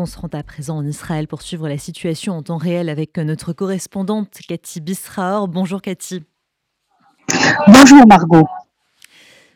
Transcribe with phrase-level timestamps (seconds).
[0.00, 3.18] On se rend à présent en Israël pour suivre la situation en temps réel avec
[3.18, 5.48] notre correspondante Cathy Bisraor.
[5.48, 6.22] Bonjour Cathy.
[7.66, 8.46] Bonjour Margot.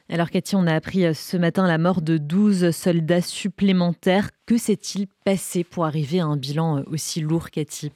[0.08, 4.30] Alors Cathy, on a appris euh, ce matin la mort de 12 soldats supplémentaires.
[4.44, 7.92] Que s'est-il passé pour arriver à un bilan euh, aussi lourd, Cathy?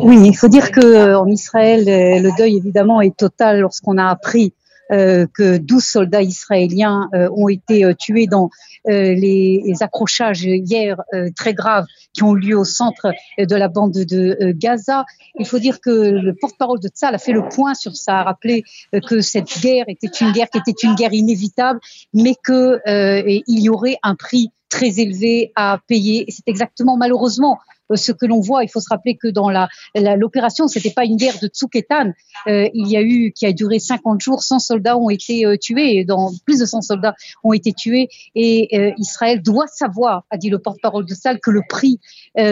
[0.00, 4.54] Oui, il faut dire qu'en euh, Israël, le deuil évidemment est total lorsqu'on a appris
[4.90, 8.50] que 12 soldats israéliens euh, ont été euh, tués dans
[8.86, 11.00] les, accrochages hier
[11.36, 15.04] très graves qui ont eu lieu au centre de la bande de Gaza.
[15.38, 18.22] Il faut dire que le porte-parole de Tzal a fait le point sur ça, a
[18.24, 18.64] rappelé
[19.06, 21.78] que cette guerre était une guerre qui était une guerre inévitable,
[22.14, 26.24] mais qu'il y aurait un prix très élevé à payer.
[26.28, 28.64] C'est exactement malheureusement euh, ce que l'on voit.
[28.64, 32.12] Il faut se rappeler que dans la, l'opération, c'était pas une guerre de Tsuketan.
[32.48, 35.56] Euh, il y a eu, qui a duré 50 jours, 100 soldats ont été euh,
[35.56, 36.06] tués,
[36.44, 38.08] plus de 100 soldats ont été tués.
[38.34, 41.98] Et euh, Israël doit savoir, a dit le porte-parole de Sal, que le prix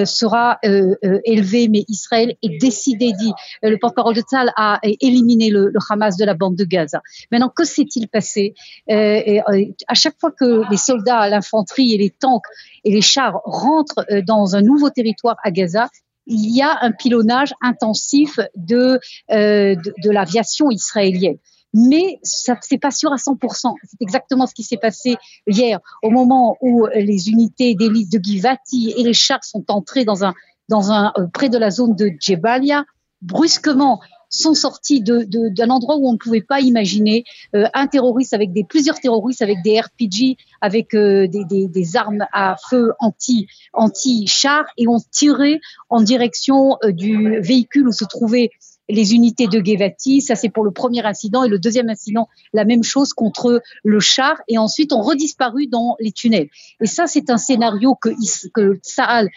[0.05, 6.17] sera élevé, mais Israël est décidé, dit le porte-parole de Sal, à éliminer le, Hamas
[6.17, 7.01] de la bande de Gaza.
[7.31, 8.55] Maintenant, que s'est-il passé?
[8.89, 12.45] À chaque fois que les soldats, l'infanterie et les tanks
[12.85, 15.89] et les chars rentrent dans un nouveau territoire à Gaza,
[16.27, 21.39] il y a un pilonnage intensif de, euh, de, l'aviation israélienne
[21.75, 23.75] mais ça c'est pas sûr à 100%.
[23.85, 28.95] C'est exactement ce qui s'est passé hier, au moment où les unités d'élite de Givati
[28.97, 30.33] et les chars sont entrés dans un,
[30.69, 32.85] dans un, euh, près de la zone de Jebalia.
[33.21, 38.35] Brusquement, sont sortis d'un de, endroit où on ne pouvait pas imaginer euh, un terroriste
[38.35, 42.93] avec des plusieurs terroristes avec des RPG, avec euh, des, des, des, armes à feu
[42.99, 48.51] anti anti char et ont tiré en direction euh, du véhicule où se trouvaient
[48.91, 50.23] les unités de Gevati.
[50.23, 51.45] Ça, c'est pour le premier incident.
[51.45, 54.41] Et le deuxième incident, la même chose contre le char.
[54.49, 56.49] Et ensuite, ont redisparu dans les tunnels.
[56.81, 58.09] Et ça, c'est un scénario que,
[58.55, 59.29] que Saal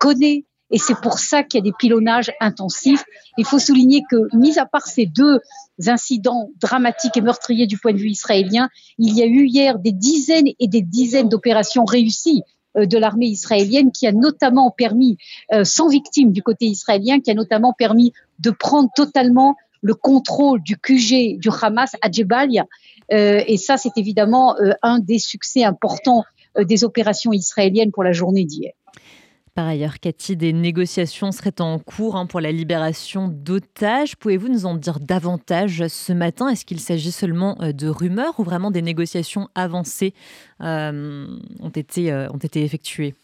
[0.00, 3.04] connaît et c'est pour ça qu'il y a des pilonnages intensifs.
[3.38, 5.40] Il faut souligner que, mis à part ces deux
[5.86, 9.92] incidents dramatiques et meurtriers du point de vue israélien, il y a eu hier des
[9.92, 12.42] dizaines et des dizaines d'opérations réussies
[12.76, 15.16] euh, de l'armée israélienne qui a notamment permis,
[15.52, 20.62] euh, sans victime du côté israélien, qui a notamment permis de prendre totalement le contrôle
[20.62, 22.66] du QG du Hamas à Jebalia.
[23.12, 26.22] Euh, et ça, c'est évidemment un des succès importants
[26.58, 28.72] des opérations israéliennes pour la journée d'hier.
[29.54, 34.16] Par ailleurs, Cathy, des négociations seraient en cours hein, pour la libération d'otages.
[34.16, 36.48] Pouvez-vous nous en dire davantage ce matin?
[36.48, 40.14] Est-ce qu'il s'agit seulement euh, de rumeurs ou vraiment des négociations avancées
[40.60, 41.26] euh,
[41.58, 43.14] ont, été, euh, ont été effectuées?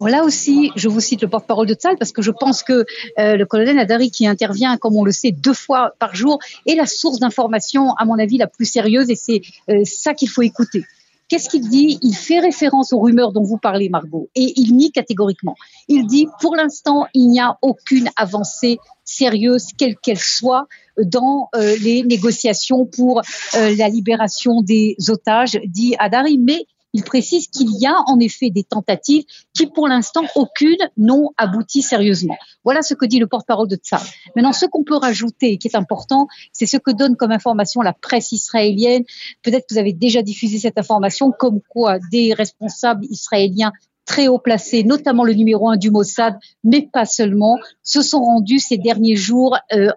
[0.00, 2.86] Là aussi, je vous cite le porte-parole de Tzal parce que je pense que
[3.18, 6.86] le colonel Adari, qui intervient, comme on le sait, deux fois par jour, est la
[6.86, 9.42] source d'information, à mon avis, la plus sérieuse et c'est
[9.84, 10.86] ça qu'il faut écouter.
[11.30, 11.96] Qu'est-ce qu'il dit?
[12.02, 15.54] Il fait référence aux rumeurs dont vous parlez, Margot, et il nie catégoriquement.
[15.86, 20.66] Il dit, pour l'instant, il n'y a aucune avancée sérieuse, quelle qu'elle soit,
[20.98, 23.20] dans euh, les négociations pour
[23.54, 26.36] euh, la libération des otages, dit Adari.
[26.36, 29.24] Mais il précise qu'il y a en effet des tentatives
[29.54, 32.36] qui, pour l'instant, aucune n'ont abouti sérieusement.
[32.64, 34.04] Voilà ce que dit le porte-parole de Tsar.
[34.36, 37.92] Maintenant, ce qu'on peut rajouter, qui est important, c'est ce que donne comme information la
[37.92, 39.04] presse israélienne.
[39.42, 43.72] Peut-être que vous avez déjà diffusé cette information, comme quoi des responsables israéliens
[44.04, 48.58] très haut placés, notamment le numéro un du Mossad, mais pas seulement, se sont rendus
[48.58, 49.90] ces derniers jours euh,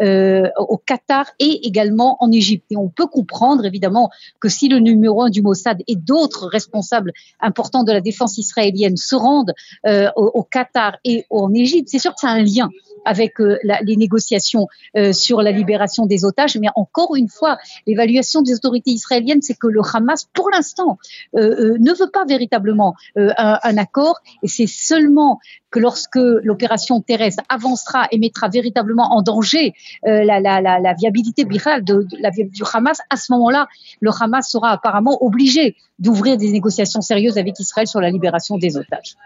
[0.00, 2.66] euh, au Qatar et également en Égypte.
[2.70, 7.12] Et on peut comprendre évidemment que si le numéro un du Mossad et d'autres responsables
[7.40, 9.54] importants de la défense israélienne se rendent
[9.86, 12.70] euh, au, au, Qatar et en Égypte, c'est sûr que c'est un lien
[13.04, 14.66] avec euh, les négociations
[14.96, 16.56] euh, sur la libération des otages.
[16.58, 20.98] Mais encore une fois, l'évaluation des autorités israéliennes, c'est que le Hamas, pour l'instant,
[21.36, 24.20] euh, ne veut pas véritablement un, accord.
[24.42, 25.40] Et c'est seulement
[25.70, 33.16] que lorsque l'opération terrestre avancera et mettra véritablement en danger la, viabilité du Hamas, à
[33.16, 33.68] ce moment-là,
[34.00, 38.76] le Hamas sera apparemment obligé d'ouvrir des négociations sérieuses avec Israël sur la libération des
[38.76, 39.16] otages.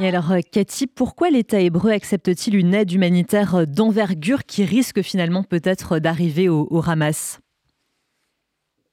[0.00, 5.02] Et alors, euh, Cathy, pourquoi l'État hébreu accepte-t-il une aide humanitaire euh, d'envergure qui risque
[5.02, 7.40] finalement peut-être d'arriver au, Hamas?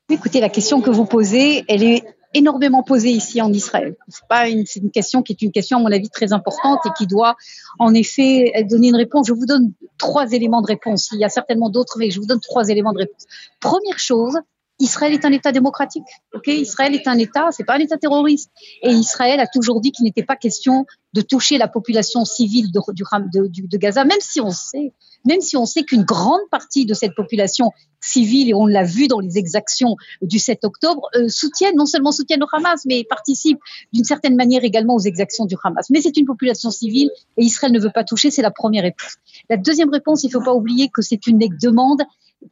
[0.09, 2.03] Écoutez, la question que vous posez, elle est
[2.33, 3.95] énormément posée ici en Israël.
[4.07, 7.07] C'est pas une question qui est une question à mon avis très importante et qui
[7.07, 7.35] doit
[7.79, 9.27] en effet donner une réponse.
[9.27, 11.09] Je vous donne trois éléments de réponse.
[11.13, 13.25] Il y a certainement d'autres, mais je vous donne trois éléments de réponse.
[13.61, 14.37] Première chose,
[14.79, 16.03] Israël est un État démocratique.
[16.33, 18.51] Ok, Israël est un État, c'est pas un État terroriste.
[18.81, 22.81] Et Israël a toujours dit qu'il n'était pas question de toucher la population civile de,
[22.81, 24.93] de, Gaza, même si on sait
[25.25, 29.07] même si on sait qu'une grande partie de cette population civile, et on l'a vu
[29.07, 33.59] dans les exactions du 7 octobre, euh, soutiennent, non seulement soutiennent le Hamas, mais participent
[33.91, 35.89] d'une certaine manière également aux exactions du Hamas.
[35.89, 39.15] Mais c'est une population civile et Israël ne veut pas toucher, c'est la première réponse.
[39.49, 42.03] La deuxième réponse, il ne faut pas oublier que c'est une demande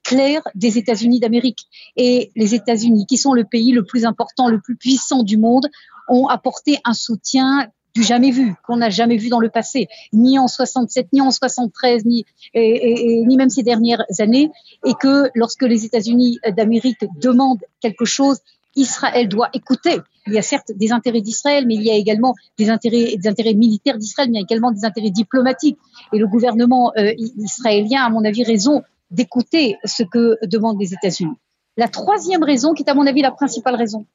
[0.03, 1.67] claire des États-Unis d'Amérique.
[1.95, 5.67] Et les États-Unis, qui sont le pays le plus important, le plus puissant du monde,
[6.07, 10.39] ont apporté un soutien du jamais vu, qu'on n'a jamais vu dans le passé, ni
[10.39, 14.49] en 67, ni en 73, ni, et, ni même ces dernières années,
[14.83, 18.39] et que lorsque les États-Unis d'Amérique demandent quelque chose,
[18.75, 19.99] Israël doit écouter.
[20.25, 23.27] Il y a certes des intérêts d'Israël, mais il y a également des intérêts, des
[23.27, 25.77] intérêts militaires d'Israël, mais il y a également des intérêts diplomatiques.
[26.11, 28.81] Et le gouvernement euh, israélien, à mon avis, raison
[29.13, 31.37] d'écouter ce que demandent les États-Unis.
[31.77, 34.05] La troisième raison, qui est à mon avis la principale raison,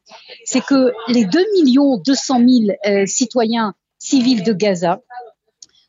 [0.44, 2.38] c'est que les 2 millions 200
[2.84, 5.00] 000 citoyens civils de Gaza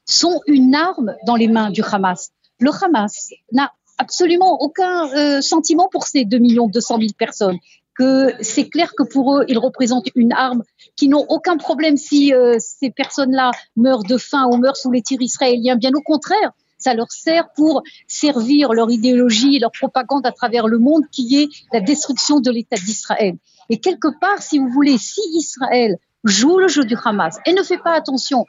[0.06, 2.32] sont une arme dans les mains du Hamas.
[2.60, 7.58] Le Hamas n'a absolument aucun euh, sentiment pour ces 2 millions 200 000 personnes
[7.96, 10.64] que c'est clair que pour eux, ils représentent une arme
[10.96, 15.02] qui n'ont aucun problème si euh, ces personnes-là meurent de faim ou meurent sous les
[15.02, 15.76] tirs israéliens.
[15.76, 20.68] Bien au contraire, ça leur sert pour servir leur idéologie et leur propagande à travers
[20.68, 23.36] le monde, qui est la destruction de l'État d'Israël.
[23.70, 27.64] Et quelque part, si vous voulez, si Israël joue le jeu du Hamas et ne
[27.64, 28.46] fait pas attention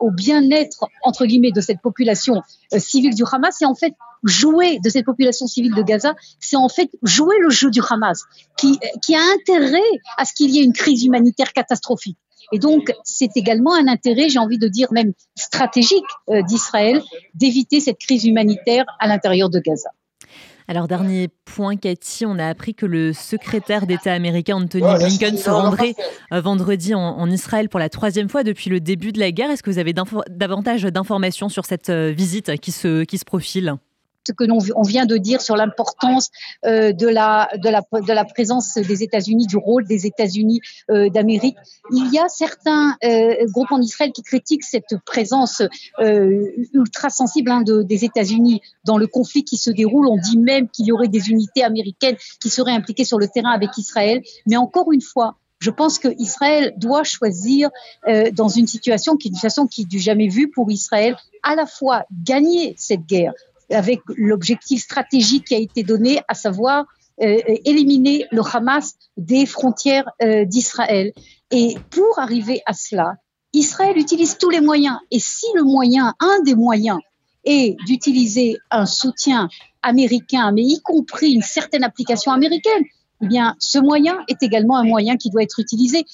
[0.00, 2.40] au bien-être entre guillemets de cette population
[2.72, 6.56] euh, civile du Hamas, c'est en fait jouer de cette population civile de Gaza, c'est
[6.56, 8.22] en fait jouer le jeu du Hamas,
[8.56, 9.82] qui, qui a intérêt
[10.16, 12.16] à ce qu'il y ait une crise humanitaire catastrophique.
[12.54, 17.02] Et donc, c'est également un intérêt, j'ai envie de dire même stratégique euh, d'Israël,
[17.34, 19.90] d'éviter cette crise humanitaire à l'intérieur de Gaza.
[20.68, 25.50] Alors, dernier point, Cathy, on a appris que le secrétaire d'État américain Anthony Blinken se
[25.50, 25.96] rendrait
[26.32, 29.50] euh, vendredi en, Israël pour la troisième fois depuis le début de la guerre.
[29.50, 29.92] Est-ce que vous avez
[30.30, 33.74] davantage d'informations sur cette euh, visite qui se, profile?
[34.32, 36.30] Que l'on on vient de dire sur l'importance
[36.64, 40.60] euh, de, la, de, la, de la présence des États-Unis, du rôle des États-Unis
[40.90, 41.56] euh, d'Amérique.
[41.92, 45.62] Il y a certains euh, groupes en Israël qui critiquent cette présence
[46.00, 50.06] euh, ultra sensible hein, de, des États-Unis dans le conflit qui se déroule.
[50.06, 53.50] On dit même qu'il y aurait des unités américaines qui seraient impliquées sur le terrain
[53.50, 54.22] avec Israël.
[54.46, 57.70] Mais encore une fois, je pense que Israël doit choisir
[58.06, 61.54] euh, dans une situation qui est une situation qui est jamais vu pour Israël, à
[61.54, 63.32] la fois gagner cette guerre,
[63.74, 66.86] avec l'objectif stratégique qui a été donné, à savoir
[67.22, 71.12] euh, éliminer le Hamas des frontières euh, d'Israël.
[71.50, 73.14] Et pour arriver à cela,
[73.52, 74.98] Israël utilise tous les moyens.
[75.10, 76.98] Et si le moyen, un des moyens,
[77.44, 79.48] est d'utiliser un soutien
[79.82, 82.84] américain, mais y compris une certaine application américaine,
[83.22, 86.04] eh bien, ce moyen est également un moyen qui doit être utilisé.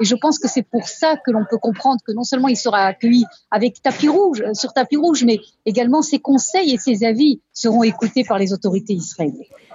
[0.00, 2.56] Et je pense que c'est pour ça que l'on peut comprendre que non seulement il
[2.56, 7.04] sera accueilli avec tapis rouge, euh, sur tapis rouge, mais également ses conseils et ses
[7.04, 9.42] avis seront écoutés par les autorités israéliennes.